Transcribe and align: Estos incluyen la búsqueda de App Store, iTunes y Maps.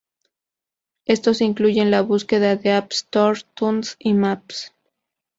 Estos 1.05 1.41
incluyen 1.41 1.91
la 1.91 2.01
búsqueda 2.01 2.55
de 2.55 2.71
App 2.71 2.91
Store, 2.91 3.37
iTunes 3.39 3.97
y 3.99 4.15
Maps. 4.15 4.73